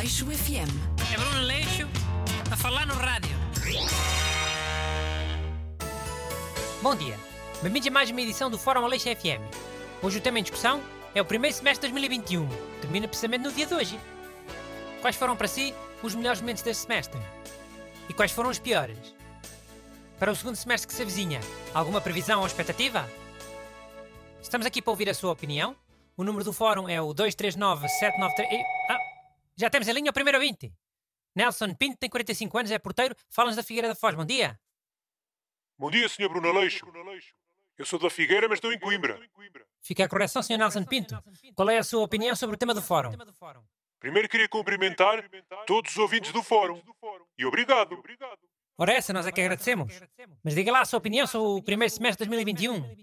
[0.00, 1.12] Aleixo FM.
[1.12, 1.86] É Bruno Leixo
[2.50, 3.36] a falar no rádio.
[6.80, 7.14] Bom dia.
[7.60, 9.42] Bem-vindos a mais uma edição do Fórum Aleixo FM.
[10.02, 10.80] Hoje o tema em discussão
[11.14, 12.48] é o primeiro semestre de 2021.
[12.80, 14.00] Termina precisamente no dia de hoje.
[15.02, 17.20] Quais foram para si os melhores momentos deste semestre?
[18.08, 18.96] E quais foram os piores?
[20.18, 21.40] Para o segundo semestre que se avizinha,
[21.74, 23.06] alguma previsão ou expectativa?
[24.40, 25.76] Estamos aqui para ouvir a sua opinião.
[26.16, 28.50] O número do fórum é o 239 793.
[28.50, 28.98] e- Ah,
[29.60, 30.72] já temos em linha o primeiro ouvinte.
[31.36, 34.14] Nelson Pinto tem 45 anos, é porteiro, fala-nos da Figueira da Foz.
[34.14, 34.58] Bom dia.
[35.78, 36.28] Bom dia, Sr.
[36.28, 36.84] Bruno Aleixo.
[37.78, 39.20] Eu sou da Figueira, mas estou em Coimbra.
[39.80, 40.58] Fica a correção, Sr.
[40.58, 41.22] Nelson Pinto.
[41.54, 43.12] Qual é a sua opinião sobre o tema do fórum?
[43.98, 45.22] Primeiro queria cumprimentar
[45.66, 46.82] todos os ouvintes do Fórum.
[47.36, 48.02] E obrigado.
[48.78, 50.00] Ora, essa nós é que agradecemos.
[50.42, 52.96] Mas diga lá a sua opinião sobre o primeiro semestre de 2021.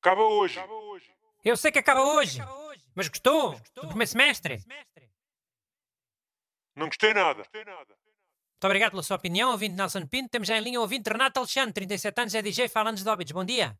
[0.00, 0.60] Acaba hoje.
[1.44, 2.40] Eu sei que acaba hoje,
[2.94, 4.62] mas gostou do primeiro semestre?
[6.78, 7.42] Não gostei nada.
[7.44, 10.30] Muito obrigado pela sua opinião, ouvinte Nelson Pinto.
[10.30, 13.32] Temos já em linha o ouvinte Renato Alexandre, 37 anos, é DJ, fala-nos de Óbidos.
[13.32, 13.78] Bom dia.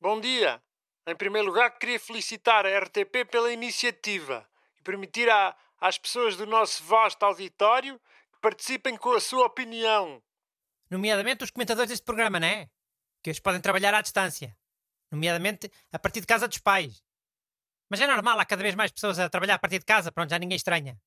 [0.00, 0.62] Bom dia.
[1.06, 6.46] Em primeiro lugar, queria felicitar a RTP pela iniciativa e permitir à- às pessoas do
[6.46, 7.98] nosso vasto auditório
[8.32, 10.22] que participem com a sua opinião.
[10.90, 12.68] Nomeadamente os comentadores deste programa, não é?
[13.22, 14.56] Que eles podem trabalhar à distância.
[15.10, 17.02] Nomeadamente a partir de casa dos pais.
[17.90, 20.28] Mas é normal, há cada vez mais pessoas a trabalhar a partir de casa, pronto,
[20.30, 21.00] já ninguém estranha.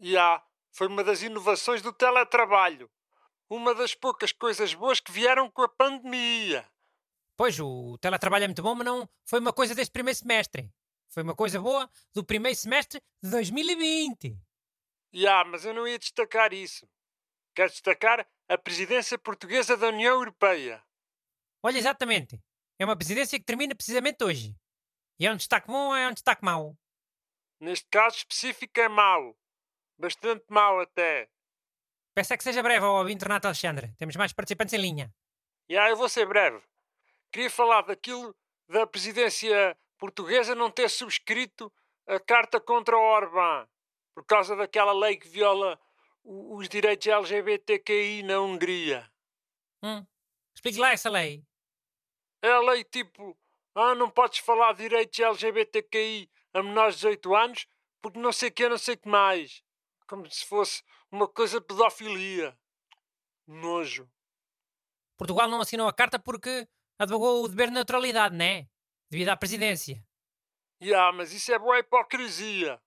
[0.00, 0.42] E há,
[0.76, 2.90] foi uma das inovações do teletrabalho.
[3.48, 6.70] Uma das poucas coisas boas que vieram com a pandemia.
[7.34, 10.70] Pois, o teletrabalho é muito bom, mas não foi uma coisa deste primeiro semestre.
[11.08, 14.38] Foi uma coisa boa do primeiro semestre de 2020.
[15.14, 16.86] E há, mas eu não ia destacar isso.
[17.54, 20.84] Quero destacar a presidência portuguesa da União Europeia.
[21.62, 22.38] Olha, exatamente.
[22.78, 24.54] É uma presidência que termina precisamente hoje.
[25.18, 26.76] E é um destaque bom ou é um destaque mau?
[27.58, 29.34] Neste caso específico é mau.
[29.98, 31.28] Bastante mau até.
[32.14, 33.92] Peço é que seja breve ao ouvinte Renato Alexandre.
[33.98, 35.14] Temos mais participantes em linha.
[35.68, 36.62] E ah, eu vou ser breve.
[37.32, 38.34] Queria falar daquilo
[38.68, 41.72] da presidência portuguesa não ter subscrito
[42.06, 43.66] a carta contra o Orbán
[44.14, 45.78] por causa daquela lei que viola
[46.24, 49.10] os direitos LGBTQI na Hungria.
[49.82, 50.04] Hum.
[50.54, 51.44] Explique lá essa lei.
[52.42, 53.36] É a lei tipo,
[53.74, 57.66] ah, não podes falar de direitos LGBTQI a menores de 18 anos
[58.00, 59.62] porque não sei o que, não sei o que mais.
[60.06, 62.56] Como se fosse uma coisa de pedofilia.
[63.46, 64.08] Nojo.
[65.16, 66.68] Portugal não assinou a carta porque
[66.98, 68.68] advogou o dever de neutralidade, não é?
[69.10, 70.04] Devido à presidência.
[70.80, 72.80] E ah, mas isso é boa hipocrisia.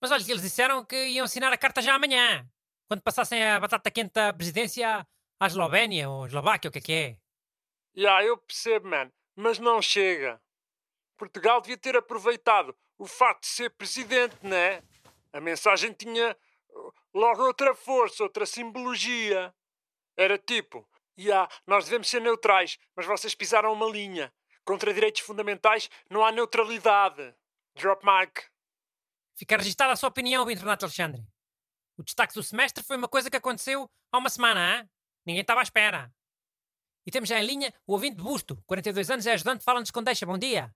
[0.00, 2.48] Mas olha, eles disseram que iam assinar a carta já amanhã.
[2.86, 5.06] Quando passassem a batata quente da presidência
[5.40, 7.18] à Eslovénia ou Eslováquia, o que é que é?
[7.94, 10.40] Já, eu percebo, man, mas não chega.
[11.16, 14.82] Portugal devia ter aproveitado o facto de ser presidente, né?
[15.32, 16.36] A mensagem tinha
[16.70, 19.54] uh, logo outra força, outra simbologia.
[20.16, 24.32] Era tipo, já, nós devemos ser neutrais, mas vocês pisaram uma linha.
[24.64, 27.34] Contra direitos fundamentais não há neutralidade.
[27.74, 28.44] Drop mic.
[29.36, 31.22] Fica registada a sua opinião, ouvinte Renato Alexandre.
[31.96, 34.88] O destaque do semestre foi uma coisa que aconteceu há uma semana, hã?
[35.24, 36.12] Ninguém estava à espera.
[37.06, 40.02] E temos já em linha o ouvinte de Busto, 42 anos, é ajudante, fala-nos com
[40.02, 40.26] deixa.
[40.26, 40.74] Bom dia.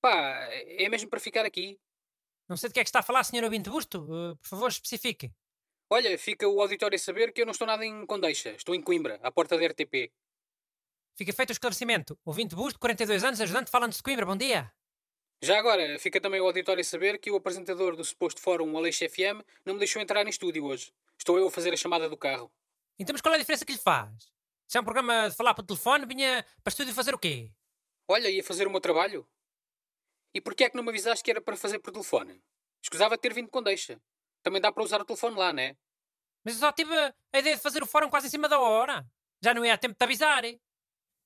[0.00, 0.10] Pá,
[0.52, 1.80] é mesmo para ficar aqui.
[2.50, 4.00] Não sei de que é que está a falar, senhor ouvinte Busto.
[4.00, 5.30] Uh, por favor, especifique.
[5.88, 8.50] Olha, fica o auditório a saber que eu não estou nada em Condeixa.
[8.50, 10.10] Estou em Coimbra, à porta da RTP.
[11.14, 12.18] Fica feito o esclarecimento.
[12.24, 14.26] Ouvinte Busto, 42 anos, ajudante, fala-nos de Coimbra.
[14.26, 14.68] Bom dia.
[15.40, 19.08] Já agora, fica também o auditório a saber que o apresentador do suposto fórum Aleixo
[19.08, 20.92] FM não me deixou entrar em estúdio hoje.
[21.16, 22.50] Estou eu a fazer a chamada do carro.
[22.98, 24.32] Então, mas qual é a diferença que lhe faz?
[24.66, 27.52] Se é um programa de falar por telefone, vinha para estúdio fazer o quê?
[28.08, 29.24] Olha, ia fazer o meu trabalho.
[30.34, 32.42] E porquê é que não me avisaste que era para fazer por telefone?
[32.82, 34.00] Escusava ter vindo de Condeixa.
[34.42, 35.76] Também dá para usar o telefone lá, né?
[36.44, 36.94] Mas eu só tive
[37.32, 39.06] a ideia de fazer o fórum quase em cima da hora.
[39.42, 40.44] Já não ia a tempo de te avisar.
[40.44, 40.58] eh?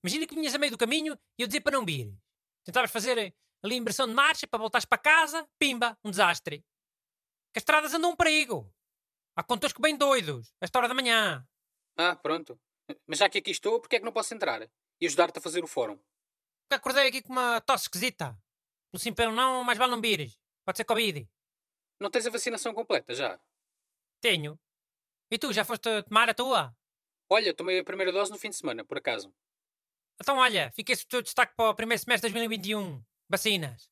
[0.03, 2.13] Imagina que vinhas a meio do caminho e eu dizia para não vir.
[2.65, 3.19] Tentavas fazer
[3.63, 6.59] ali a inversão de marcha para voltares para casa, pimba, um desastre.
[7.53, 8.73] Que as estradas andam um perigo.
[9.37, 11.47] Há condutores que bem doidos, a esta hora da manhã.
[11.97, 12.59] Ah, pronto.
[13.07, 14.63] Mas já que aqui estou, porquê é que não posso entrar?
[15.01, 15.97] E ajudar-te a fazer o fórum?
[15.97, 18.37] Porque acordei aqui com uma tosse esquisita.
[18.95, 20.39] Pelo sim pelo não, mais vale não vires.
[20.65, 21.29] Pode ser Covid.
[21.99, 23.41] Não tens a vacinação completa já?
[24.21, 24.57] Tenho.
[25.33, 26.73] E tu, já foste tomar a tua?
[27.29, 29.35] Olha, tomei a primeira dose no fim de semana, por acaso.
[30.21, 33.05] Então, olha, fica esse o teu destaque para o primeiro semestre de 2021.
[33.29, 33.91] Vacinas.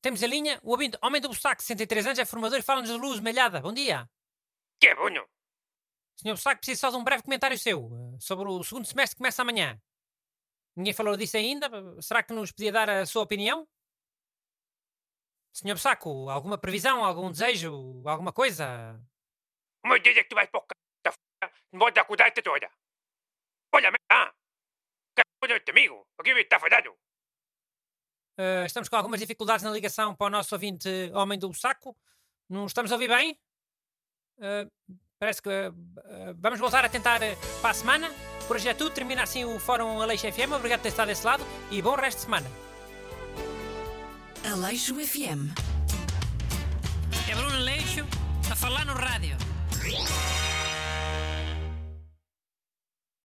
[0.00, 2.96] Temos a linha o ouvinte Homem do Bussaco, 63 anos, é formador e fala-nos de
[2.96, 3.60] luz malhada.
[3.60, 4.08] Bom dia.
[4.80, 5.28] Que é bunho?
[6.16, 9.18] Senhor Bussaco, preciso só de um breve comentário seu eh, sobre o segundo semestre que
[9.18, 9.78] começa amanhã.
[10.74, 11.68] Ninguém falou disso ainda.
[12.00, 13.68] Será que nos podia dar a sua opinião?
[15.54, 19.00] Senhor Saco, alguma previsão, algum desejo, alguma coisa?
[19.84, 20.68] Uma dia que tu vais para o c...
[21.04, 21.54] da f...
[21.72, 22.68] não vou dar cuidado toda.
[23.72, 24.32] Olha, ah,
[25.14, 26.90] que amigo, aqui está falhado.
[28.36, 31.96] Uh, estamos com algumas dificuldades na ligação para o nosso ouvinte Homem do Saco.
[32.48, 33.38] Não estamos a ouvir bem?
[34.38, 37.20] Uh, parece que uh, vamos voltar a tentar
[37.60, 38.10] para a semana.
[38.48, 38.92] Por hoje é tudo.
[38.92, 40.52] Termina assim o Fórum Aleixo FM.
[40.52, 42.63] Obrigado por ter estado desse lado e bom resto de semana.
[44.52, 45.48] Aleixo FM.
[47.28, 48.06] É Bruno Aleixo
[48.50, 49.36] a falar no rádio.